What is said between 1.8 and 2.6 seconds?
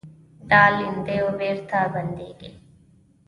بندېږي.